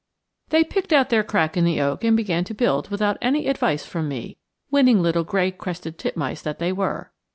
THEY 0.49 0.63
picked 0.63 0.91
out 0.91 1.09
their 1.09 1.23
crack 1.23 1.55
in 1.55 1.63
the 1.63 1.79
oak 1.79 2.03
and 2.03 2.17
began 2.17 2.43
to 2.45 2.55
build 2.55 2.89
without 2.89 3.19
any 3.21 3.45
advice 3.47 3.85
from 3.85 4.07
me, 4.09 4.39
winning 4.71 4.99
little 4.99 5.23
gray 5.23 5.51
crested 5.51 5.99
titmice 5.99 6.41
that 6.41 6.57
they 6.57 6.73
were. 6.73 7.11